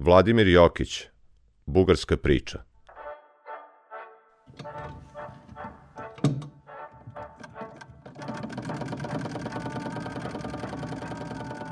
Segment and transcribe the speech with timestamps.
[0.00, 1.06] Vladimir Jokić,
[1.66, 2.58] Bugarska priča.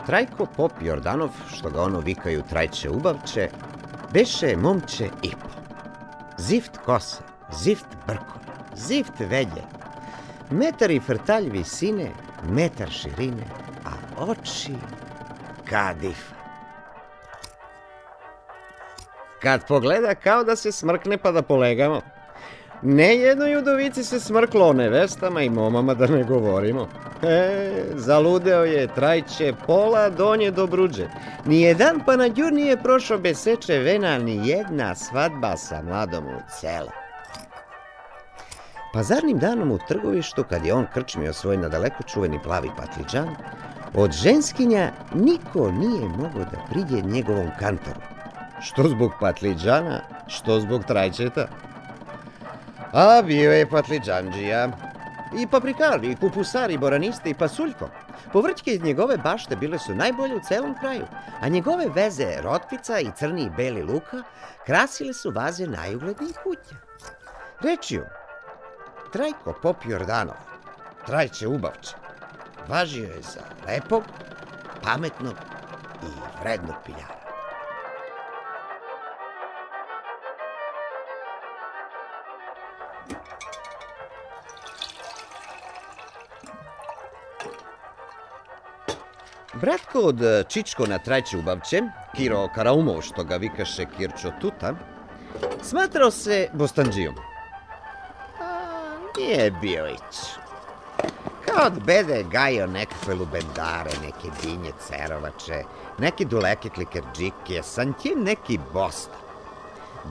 [0.06, 3.48] Trajko Pop Jordanov, što ga ono vikaju Trajče Ubavče,
[4.12, 5.48] beše momče i po.
[6.38, 7.22] Zift kosa,
[7.52, 9.62] zift brkove, zift velje,
[10.50, 12.10] metar i frtalj visine,
[12.48, 13.46] metar širine,
[13.84, 14.74] a oči
[15.64, 16.45] kadifa.
[19.42, 22.00] Kad pogleda kao da se smrkne pa da polegamo.
[22.82, 26.88] Ne jednoj udovici se smrklo o nevestama i momama da ne govorimo.
[27.22, 31.08] E, zaludeo je trajće pola donje do bruđe.
[31.44, 36.92] Nijedan panađur nije prošao bez seče vena, ni jedna svadba sa mladom u cela.
[38.92, 43.28] Pazarnim danom u trgovištu, kad je on krčmio svoj nadaleko čuveni plavi patliđan,
[43.94, 48.15] od ženskinja niko nije mogao da priđe njegovom kantoru.
[48.60, 51.46] Što zbog patliđana, što zbog trajčeta.
[52.92, 54.68] A bio je patliđanđija.
[55.38, 57.88] I paprikar, i kupusar, i boraniste, i pasuljko.
[58.32, 61.04] Povrćke iz njegove bašte bile su najbolje u celom kraju,
[61.40, 64.22] a njegove veze rotkvica i crni i beli luka
[64.66, 66.76] krasile su vaze najuglednijih kuća.
[67.60, 68.04] Rečiju,
[69.12, 70.36] Trajko Pop Jordanov,
[71.06, 71.94] Trajče Ubavče,
[72.68, 74.02] važio je za lepog,
[74.82, 75.34] pametnog
[76.02, 77.15] i vrednog piljara.
[89.60, 91.80] Bratko od Čičko na Trajče Ubavče,
[92.16, 94.74] Kiro Karaumov, što ga vikaše Kirčo Tuta,
[95.62, 97.14] smatrao se Bostanđijom.
[99.18, 100.18] Nije bio ić.
[101.46, 105.62] Kao od bede gajio nekakve lubendare, neke dinje, cerovače,
[105.98, 109.25] neki duleke klikerđike, sanćin neki bosta.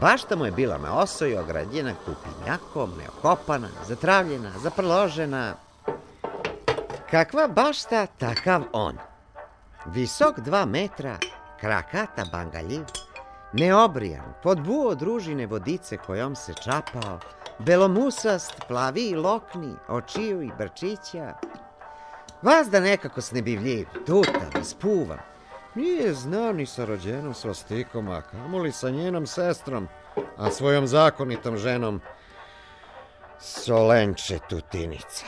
[0.01, 5.53] Bašta mu je bila na osoju, ograđena kupinjakom, neokopana, zatravljena, zaprložena.
[7.11, 8.97] Kakva bašta, takav on.
[9.85, 11.17] Visok dva metra,
[11.59, 12.83] krakata bangaljiv,
[13.53, 17.19] neobrijan, pod buo družine vodice kojom se čapao,
[17.59, 21.33] belomusast, plavi i lokni, očiju i brčića.
[22.41, 25.34] Vazda nekako snebivljiv, tutav, ispuvan.
[25.75, 29.87] Nije znao ni sa rođenom svastikom, a kamoli sa njenom sestrom,
[30.37, 32.01] a svojom zakonitom ženom
[33.39, 35.25] Solenče Tutinica.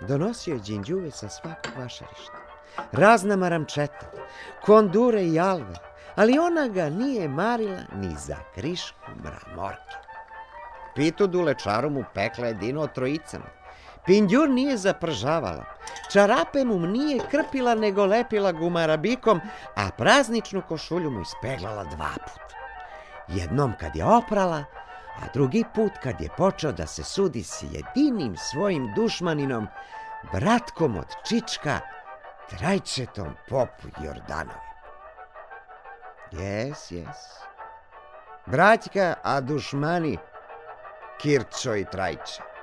[0.00, 2.44] Donosio je džinđuve sa svakog vašarišta
[2.92, 4.06] razna maramčeta,
[4.64, 5.74] kondure i alve,
[6.14, 9.96] ali ona ga nije marila ni za krišku mramorke.
[10.94, 13.44] Pitu dulečaru mu pekla jedino od trojicama.
[14.06, 15.64] Pinđur nije zapržavala,
[16.12, 19.40] čarape mu nije krpila nego lepila gumarabikom,
[19.76, 22.56] a prazničnu košulju mu ispeglala dva puta.
[23.28, 24.64] Jednom kad je oprala,
[25.16, 29.66] a drugi put kad je počeo da se sudi s jedinim svojim dušmaninom,
[30.32, 31.80] bratkom od Čička,
[32.48, 34.74] trajčetom popu Jordanovi.
[36.32, 37.16] Jes, jes.
[38.46, 40.18] Braćka, a dušmani
[41.20, 42.53] Kirčo i Trajče.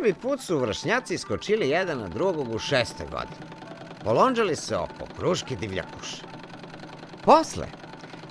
[0.00, 3.50] Prvi put su vršnjaci skočili jedan na drugog u šeste godine.
[4.04, 6.22] Polonđali se oko kruške divljakuše.
[7.24, 7.66] Posle,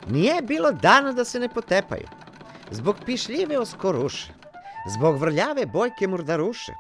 [0.07, 2.07] nije bilo dana da se ne potepaju.
[2.71, 4.33] Zbog pišljive oskoruše,
[4.95, 6.71] zbog vrljave bojke murdaruše,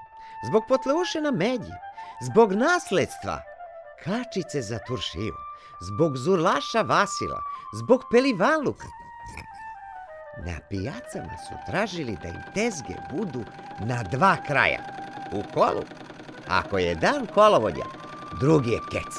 [0.49, 1.73] zbog potleuše na medji,
[2.21, 3.41] zbog nasledstva,
[4.03, 5.35] kačice za turšiju,
[5.81, 7.41] zbog zurlaša Vasila,
[7.83, 8.87] zbog pelivaluka.
[10.45, 13.43] Na pijacama su tražili da im tezge budu
[13.79, 14.79] na dva kraja,
[15.31, 15.83] u kolu.
[16.47, 17.85] Ako je dan kolovodja,
[18.39, 19.13] drugi je kec,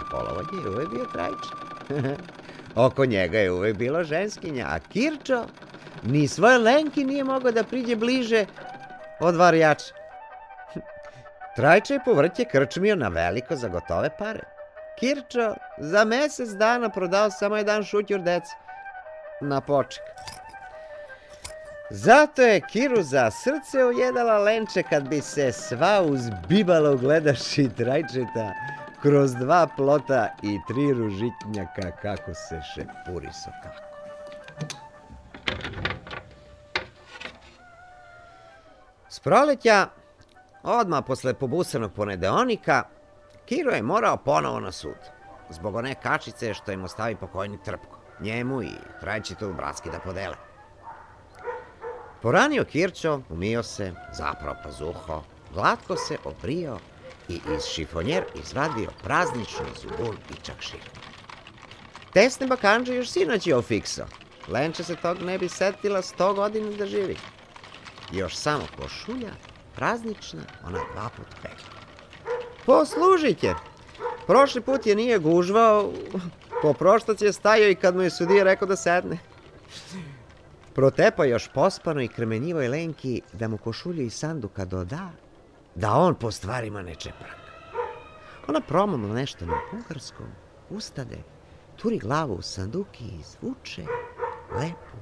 [0.00, 1.50] a kolovodje je uvek bio trajče.
[2.86, 5.44] Oko njega je uvek bilo ženskinja, a Kirčo
[6.02, 8.46] ni svoje lenki nije mogao da priđe bliže
[9.20, 9.94] od varijača.
[11.56, 14.40] Trajče je povrće krčmio na veliko za gotove pare.
[14.98, 18.54] Kirčo za mesec dana prodao samo jedan šutjur deca
[19.40, 20.02] na poček.
[21.96, 28.52] Zato je Kiru za srce ujedala lenče kad bi se sva uzbibala u gledaši trajčeta
[29.02, 33.84] kroz dva plota i tri ružitnjaka kako se šepuriso kako.
[39.08, 39.88] S proletja,
[40.62, 42.82] odmah posle pobusanog ponedeonika,
[43.44, 44.98] Kiro je morao ponovo na sud,
[45.50, 48.70] zbog one kačice što im ostavi pokojni Trpko, njemu i
[49.00, 50.53] Trajčitu bratski da podele.
[52.24, 55.22] Poranio Kirćo, umio se, zapravo pazuho,
[55.54, 56.78] glatko se oprio
[57.28, 60.80] i iz šifonjer izvadio praznični zubul i čakšir.
[62.12, 64.06] Tesni bakanđe još sinoć je ofiksao.
[64.48, 67.16] Lenče se tog ne bi setila sto godina da živi.
[68.12, 69.32] Još samo košulja,
[69.74, 71.80] praznična, ona dva put pekla.
[72.66, 73.54] Poslužit je.
[74.26, 75.92] Prošli put je nije gužvao,
[76.62, 79.18] po proštac je stajao i kad mu je sudija rekao da sedne.
[80.74, 85.10] Protepa još pospano i kremenjivoj Lenki da mu košulju i sanduka doda,
[85.74, 87.36] da on po stvarima ne čeprak.
[88.48, 90.26] Ona promamla nešto na bugarskom,
[90.70, 91.18] ustade,
[91.76, 93.86] turi glavu u sanduk i izvuče
[94.56, 94.98] lepu,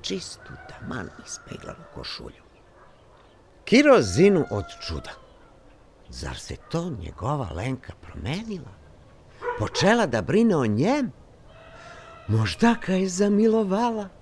[0.00, 2.42] čistu, taman ispeglanu košulju.
[3.64, 5.12] Kiro zinu od čuda.
[6.08, 8.72] Zar se to njegova Lenka promenila?
[9.58, 11.12] Počela da brine o njem?
[12.28, 14.19] Možda ga je zamilovala?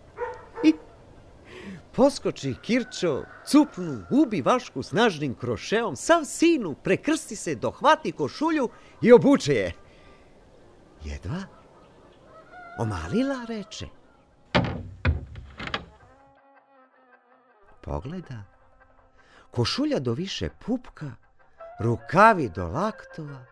[1.99, 8.69] Poskoči Kirčo, cupnu, ubi Vašku snažnim krošeom, sav sinu, prekrsti se, dohvati košulju
[9.03, 9.73] i obuče je.
[11.05, 11.43] Jedva
[12.79, 13.87] omalila reče.
[17.83, 18.45] Pogleda,
[19.51, 21.11] košulja do više pupka,
[21.81, 23.45] rukavi do laktova,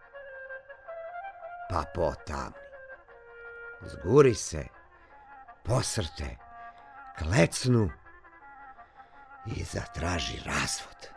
[1.71, 2.67] pa potamni.
[3.83, 4.65] Zguri se,
[5.65, 6.37] posrte,
[7.19, 7.91] klecnu
[9.57, 11.09] i zatraži razvod.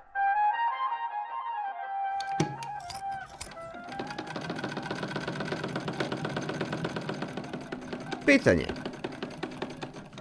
[8.26, 8.68] Pitanje.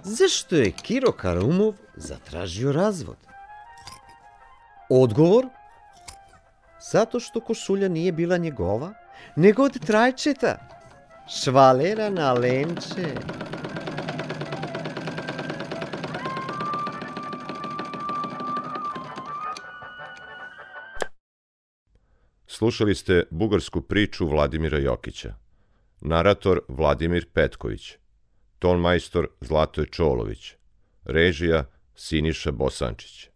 [0.03, 3.17] Zašto je Kiro Karumov zatražio razvod?
[4.89, 5.45] Odgovor?
[6.91, 8.93] Zato što košulja nije bila njegova,
[9.35, 10.57] nego od trajčeta.
[11.27, 13.15] Švalera na lenče.
[22.51, 25.33] Slušali ste bugarsku priču Vladimira Jokića.
[26.01, 27.93] Narator Vladimir Petković.
[28.59, 30.53] Ton majstor Zlatoje Čolović.
[31.03, 31.65] Režija
[31.95, 33.29] Siniša Bosančić.